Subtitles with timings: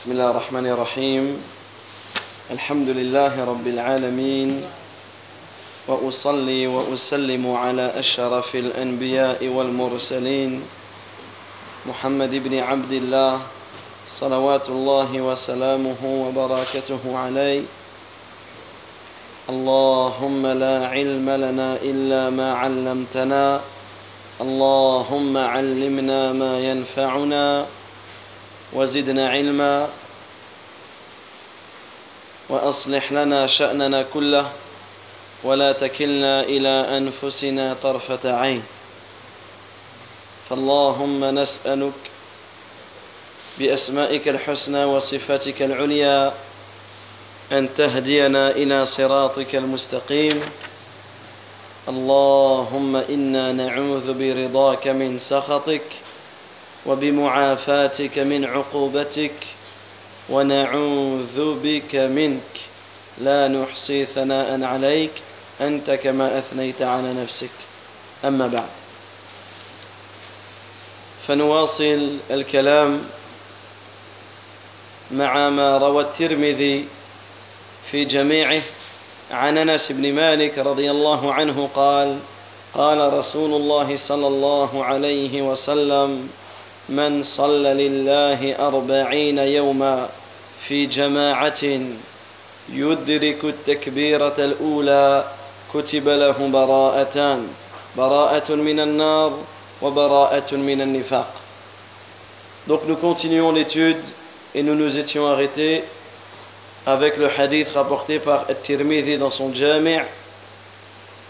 [0.00, 1.24] بسم الله الرحمن الرحيم.
[2.50, 4.64] الحمد لله رب العالمين.
[5.88, 10.64] وأصلي وأسلم على أشرف الأنبياء والمرسلين.
[11.86, 13.40] محمد بن عبد الله
[14.08, 17.62] صلوات الله وسلامه وبركاته عليه.
[19.52, 23.60] اللهم لا علم لنا إلا ما علمتنا.
[24.40, 27.66] اللهم علمنا ما ينفعنا.
[28.72, 29.88] وزدنا علما.
[32.48, 34.52] وأصلح لنا شأننا كله
[35.44, 38.62] ولا تكلنا إلى أنفسنا طرفة عين.
[40.48, 42.00] فاللهم نسألك
[43.58, 46.34] بأسمائك الحسنى وصفاتك العليا
[47.52, 50.42] أن تهدينا إلى صراطك المستقيم.
[51.88, 55.82] اللهم إنا نعوذ برضاك من سخطك
[56.86, 59.34] وبمعافاتك من عقوبتك
[60.30, 62.60] ونعوذ بك منك.
[63.18, 65.10] لا نحصي ثناء عليك
[65.60, 67.50] أنت كما أثنيت على نفسك.
[68.24, 68.70] أما بعد.
[71.26, 73.02] فنواصل الكلام
[75.10, 76.84] مع ما روى الترمذي
[77.90, 78.62] في جميعه.
[79.30, 82.18] عن أنس بن مالك رضي الله عنه قال
[82.74, 86.28] قال رسول الله صلى الله عليه وسلم
[86.90, 90.08] من صلى لله أربعين يوما
[90.60, 91.62] في جماعة
[92.72, 95.24] يدرك التكبيرة الأولى
[95.74, 97.48] كتب له براءتان
[97.96, 99.38] براءة من النار
[99.82, 101.30] وبراءة من النفاق
[102.66, 104.02] Donc nous continuons l'étude
[104.54, 105.84] et nous nous étions arrêtés
[106.86, 109.98] avec le hadith rapporté par At-Tirmidhi dans son Jami'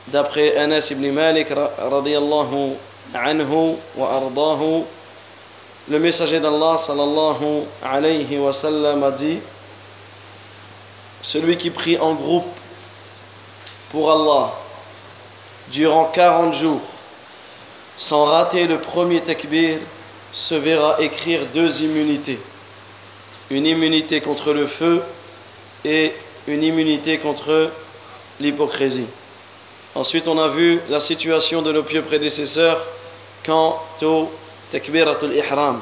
[0.08, 2.72] d'après Anas ibn Malik radiyallahu
[3.14, 4.84] anhu wa ardahu
[5.89, 9.39] le messager d'Allah sallallahu alayhi wa sallam a dit
[11.23, 12.48] Celui qui prie en groupe
[13.91, 14.53] pour Allah
[15.73, 16.80] durant 40 jours
[17.96, 19.79] sans rater le premier takbir
[20.33, 22.41] se verra écrire deux immunités.
[23.51, 25.02] Une immunité contre le feu
[25.85, 26.14] et
[26.47, 27.70] une immunité contre
[28.41, 29.07] l'hypocrisie.
[29.95, 32.86] Ensuite, on a vu la situation de nos pieux prédécesseurs
[33.45, 34.30] quant au
[34.70, 35.81] takbiratul ihram,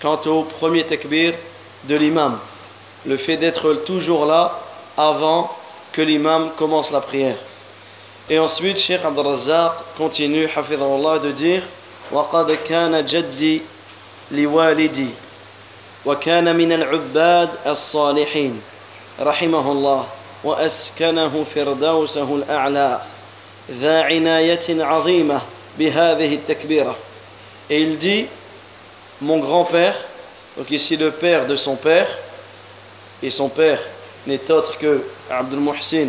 [0.00, 1.34] quant au premier takbir
[1.84, 2.38] de l'imam,
[3.06, 4.60] le fait d'être toujours là
[4.96, 5.50] avant
[5.92, 7.38] que l'imam commence la prière.
[8.30, 11.62] Et ensuite, Cheikh Abd Razzaq continue, Allah, de dire
[12.12, 13.62] وقد كان جدي
[14.30, 15.08] لوالدي
[16.06, 18.62] وكان من العباد الصالحين
[19.20, 20.06] رحمه الله
[20.44, 23.00] وأسكنه فردوسه الأعلى
[23.70, 25.40] ذا عناية عظيمة
[25.78, 26.96] بهذه التكبيرة
[27.70, 28.26] Et il dit,
[29.20, 29.96] mon grand-père,
[30.56, 32.08] donc ici le père de son père,
[33.22, 33.80] et son père
[34.26, 36.08] n'est autre que Abdul Muhsin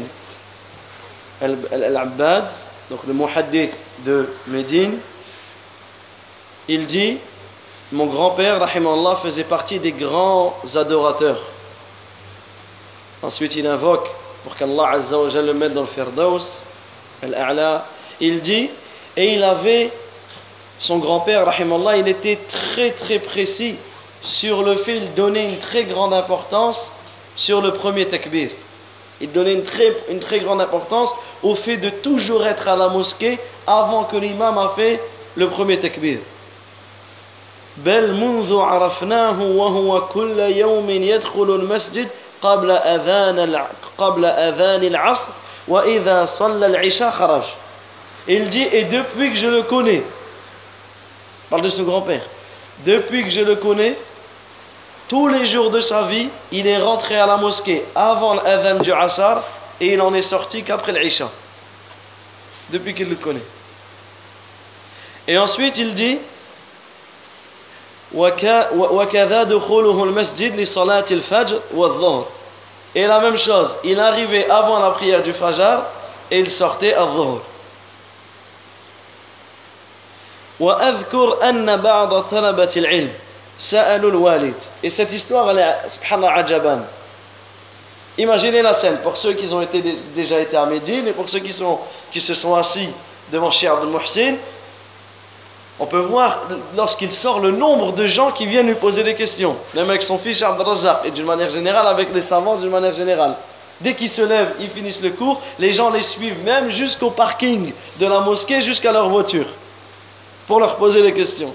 [1.41, 2.51] al-Abbad,
[2.89, 3.75] donc le muhaddith
[4.05, 4.99] de Médine,
[6.67, 7.17] il dit,
[7.91, 11.47] mon grand-père, Allah, faisait partie des grands adorateurs.
[13.23, 14.07] Ensuite, il invoque
[14.43, 16.63] pour qu'Allah Azza wa le mette dans le Firdaus,
[17.23, 17.87] al-A'la.
[18.21, 18.69] Il dit,
[19.17, 19.91] et il avait
[20.80, 23.76] son grand-père, rahimallah, il était très très précis
[24.22, 26.90] sur le fait, il donnait une très grande importance
[27.36, 28.50] sur le premier takbir.
[29.20, 32.88] Il donnait une très, une très grande importance au fait de toujours être à la
[32.88, 35.00] mosquée avant que l'imam a fait
[35.36, 36.18] le premier takbir.
[37.76, 42.08] بل منذ عرفناه وهو كل يوم يدخل المسجد
[42.42, 43.66] قبل أذان
[43.98, 45.28] قبل أذان العصر
[45.68, 47.42] وإذا صلى العشاء خرج.
[48.28, 50.04] Il dit et depuis que je le connais
[51.49, 52.23] parle de son grand-père.
[52.85, 53.97] Depuis que je le connais,
[55.07, 58.91] tous les jours de sa vie, il est rentré à la mosquée avant l'adhan du
[58.91, 59.43] Asar
[59.81, 61.31] et il en est sorti qu'après l'Isha.
[62.69, 63.45] Depuis qu'il le connaît.
[65.27, 66.19] Et ensuite, il dit
[72.95, 75.83] Et la même chose, il arrivait avant la prière du Fajr
[76.31, 77.41] et il sortait à Dhuhr.
[80.60, 83.12] وأذكر أن بعض طلبة العلم
[83.58, 86.80] سألوا الوالد et cette histoire elle est subhanallah ajaban
[88.18, 89.82] imaginez la scène pour ceux qui ont été,
[90.14, 91.78] déjà été à Médine et pour ceux qui, sont,
[92.12, 92.90] qui se sont assis
[93.32, 94.36] devant Cheikh Abdel Muhsin
[95.80, 96.42] on peut voir
[96.76, 100.18] lorsqu'il sort le nombre de gens qui viennent lui poser des questions même avec son
[100.18, 103.36] fils Abdel Razak et d'une manière générale avec les savants d'une manière générale
[103.80, 107.72] Dès qu'ils se lèvent, ils finissent le cours, les gens les suivent même jusqu'au parking
[107.98, 109.46] de la mosquée, jusqu'à leur voiture
[110.49, 111.53] pour leur poser les questions.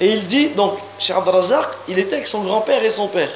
[0.00, 3.30] Et il dit, donc, Cheikh Abdelrazak, il était avec son grand-père et son père.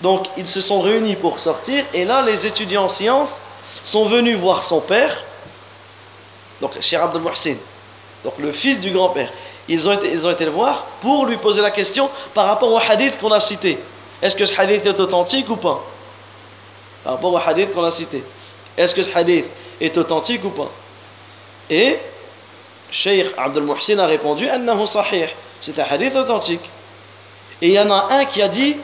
[0.00, 3.38] Donc ils se sont réunis pour sortir et là les étudiants en sciences
[3.84, 5.24] sont venus voir son père,
[6.60, 7.56] donc Cheikh Abdel Mohsin,
[8.24, 9.32] donc le fils du grand-père.
[9.68, 12.72] Ils ont, été, ils ont été le voir pour lui poser la question par rapport
[12.72, 13.78] au hadith qu'on a cité.
[14.20, 15.82] Est-ce que ce hadith est authentique ou pas?
[17.04, 18.24] Par rapport au hadith qu'on a cité.
[18.76, 20.70] Est-ce que ce hadith est authentique ou pas?
[21.68, 21.98] Et
[22.90, 24.48] Cheikh Abdel Mohsin a répondu.
[25.60, 26.70] C'est un hadith authentique.
[27.62, 28.76] Et il y en a un qui a dit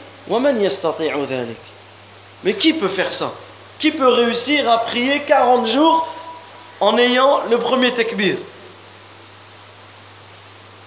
[2.43, 3.33] Mais qui peut faire ça?
[3.79, 6.07] Qui peut réussir à prier 40 jours
[6.79, 8.37] en ayant le premier takbir?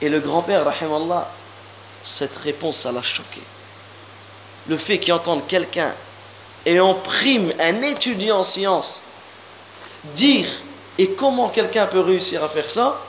[0.00, 1.30] Et le grand-père, rahimallah,
[2.02, 3.42] cette réponse, ça l'a choqué.
[4.66, 5.94] Le fait qu'il entende quelqu'un
[6.66, 9.02] et en prime un étudiant en sciences
[10.14, 10.46] dire
[10.98, 13.00] et comment quelqu'un peut réussir à faire ça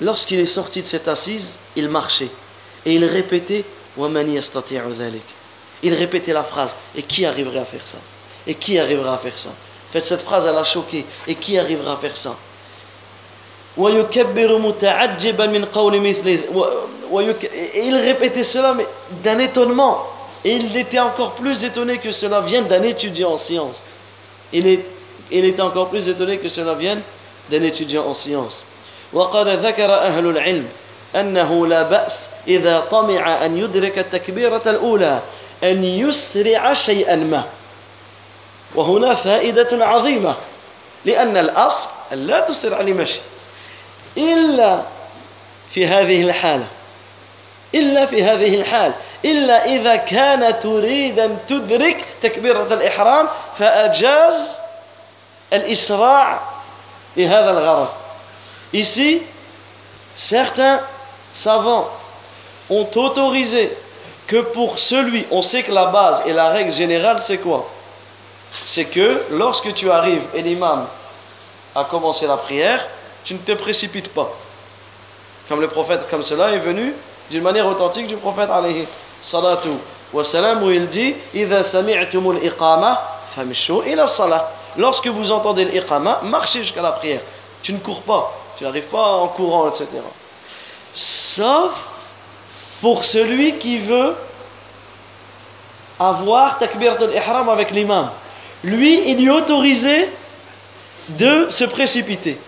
[0.00, 2.30] Lorsqu'il est sorti de cette assise, il marchait.
[2.84, 3.64] Et il répétait
[5.82, 7.98] Il répétait la phrase et qui arriverait à faire ça?
[8.46, 9.50] Et qui arrivera à faire ça?
[9.92, 11.06] Faites cette phrase, elle a choqué.
[11.26, 12.36] Et qui arrivera à faire ça?
[13.76, 13.82] Et
[17.86, 18.86] il répétait cela mais
[19.22, 20.06] d'un étonnement.
[20.44, 23.84] Et il était encore plus étonné que cela vienne d'un étudiant en sciences.
[24.52, 24.84] Il, est,
[25.30, 27.00] il était encore plus étonné que cela vienne
[27.50, 28.64] d'un étudiant en sciences
[29.14, 30.68] وقد ذكر أهل العلم
[31.16, 35.20] أنه لا بأس إذا طمع أن يدرك التكبيرة الأولى
[35.62, 37.44] أن يسرع شيئا ما.
[38.74, 40.36] وهنا فائدة عظيمة
[41.04, 43.20] لأن الأصل أن لا تسرع لمشي
[44.16, 44.82] إلا
[45.70, 46.66] في هذه الحالة
[47.74, 48.92] إلا في هذه الحال
[49.24, 53.28] إلا إذا كان تريد أن تدرك تكبيرة الإحرام
[53.58, 54.56] فأجاز
[55.52, 56.40] الإسراع
[57.16, 57.88] لهذا الغرض.
[58.74, 59.22] Ici,
[60.16, 60.80] certains
[61.32, 61.90] savants
[62.68, 63.76] ont autorisé
[64.26, 67.70] que pour celui, on sait que la base et la règle générale, c'est quoi?
[68.66, 70.88] C'est que lorsque tu arrives et l'imam
[71.74, 72.88] a commencé la prière,
[73.24, 74.32] tu ne te précipites pas.
[75.48, 76.94] Comme le prophète, comme cela est venu
[77.30, 78.88] d'une manière authentique du prophète alayhi
[79.22, 79.68] salatu
[80.12, 81.14] wa salam où il dit
[84.76, 87.20] Lorsque vous entendez l'iqama, marchez jusqu'à la prière.
[87.62, 89.86] Tu ne cours pas, tu n'arrives pas en courant, etc.
[90.92, 91.72] Sauf
[92.80, 94.14] pour celui qui veut
[95.98, 98.10] avoir takbirat al-ihram avec l'imam.
[98.62, 100.10] Lui, il est autorisé
[101.08, 102.38] de se précipiter.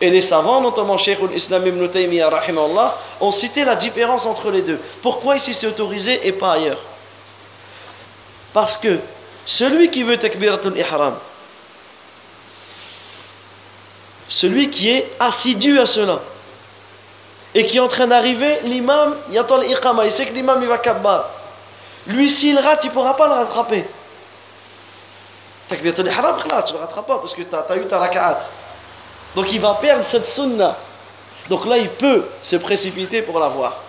[0.00, 2.30] Et les savants, notamment Cheikh al-Islam ibn Taymiyyah,
[3.20, 4.80] ont cité la différence entre les deux.
[5.02, 6.82] Pourquoi ici c'est autorisé et pas ailleurs?
[8.52, 8.98] Parce que
[9.46, 11.16] celui qui veut takbiratul ihram,
[14.34, 16.18] celui qui est assidu à cela,
[17.54, 20.66] et qui est en train d'arriver, l'imam, il attend l'iqama, il sait que l'imam il
[20.66, 21.30] va kabbar.
[22.08, 23.86] Lui, s'il rate, il ne pourra pas le rattraper.
[25.68, 28.50] Takbiratul ihram, tu ne le rattrapes pas parce que tu as, eu ta raka'at.
[29.36, 30.78] Donc il va perdre cette sunna.
[31.48, 33.82] Donc là, il peut se précipiter pour la voir.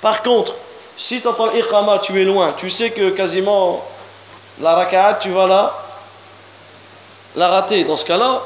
[0.00, 0.54] Par contre,
[0.96, 3.84] si tu entends l'iqama, tu es loin, tu sais que quasiment
[4.60, 5.74] la raka'at, tu vas la,
[7.34, 7.82] la rater.
[7.82, 8.42] Dans ce cas-là,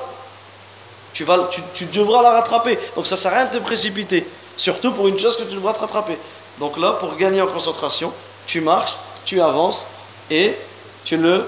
[1.14, 2.78] tu, vas, tu, devras la rattraper.
[2.96, 4.28] Donc ça ne sert à rien de te précipiter.
[4.58, 6.18] Surtout pour une chose que tu devras te rattraper.
[6.60, 8.14] Donc là, pour gagner en concentration,
[8.46, 9.86] tu marches, tu avances
[10.30, 10.56] et
[11.04, 11.42] tu ne,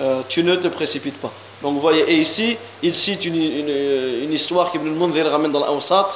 [0.00, 1.32] euh, tu ne te précipites pas.
[1.62, 5.60] Donc vous voyez, et ici, il cite une, une, une histoire qu'Ibn al-Mundhir ramène dans
[5.60, 6.08] l'Awsat.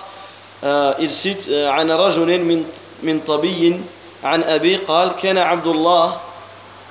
[0.62, 2.64] Euh, il cite عن رجل من
[3.02, 3.80] من طبي
[4.24, 6.20] عن أبي قال كان عبد الله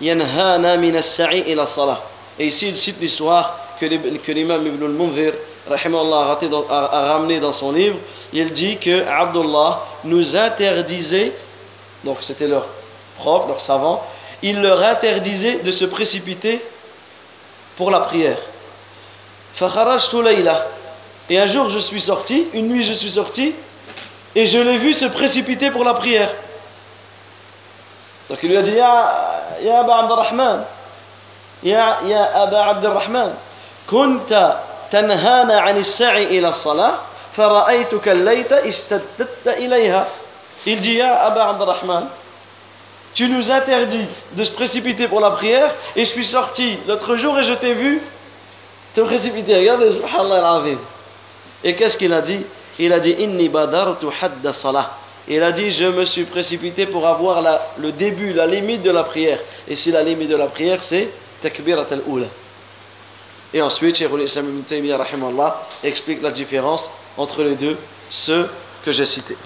[0.01, 1.99] ينهانا من السعي إلى الصلاة.
[2.39, 5.33] Et ici, il cite l'histoire que l'imam Ibn al-Mundhir
[5.68, 6.38] rahimahullah,
[6.70, 7.96] a ramené dans son livre,
[8.32, 11.32] il dit que Abdullah nous interdisait,
[12.04, 12.66] donc c'était leur
[13.18, 14.04] prof, leur savant,
[14.42, 16.64] il leur interdisait de se précipiter
[17.76, 18.38] pour la prière.
[21.30, 23.54] Et un jour je suis sorti, une nuit je suis sorti,
[24.34, 26.34] et je l'ai vu se précipiter pour la prière.
[28.28, 30.64] Donc il lui a dit Ya, ya Abba Abdurrahman,
[31.62, 33.34] Ya, ya Abba Abdurrahman,
[33.86, 36.93] Kunta تنهانا عن السعي إلى الصلاة
[37.37, 40.07] فرأيتك الليت اشتدت إليها
[40.65, 42.09] Il dit Ya Aba Abdurrahman,
[43.13, 47.39] tu nous interdis de se précipiter pour la prière et je suis sorti l'autre jour
[47.39, 48.01] et je t'ai vu
[48.93, 49.55] te précipiter.
[49.55, 50.77] Regardez, subhanallah al
[51.63, 52.45] Et qu'est-ce qu'il a dit
[52.77, 54.97] Il a dit Inni badartu hadda salah.
[55.27, 58.91] Il a dit Je me suis précipité pour avoir la, le début, la limite de
[58.91, 59.39] la prière.
[59.67, 61.09] Et si la limite de la prière, c'est
[61.41, 62.27] takbirat al-ula.
[63.54, 64.10] Et ensuite, Cheikh
[64.66, 64.98] Taymiyyah
[65.84, 67.78] explique la différence entre les deux,
[68.10, 68.48] ceux
[68.84, 69.36] que j'ai cités.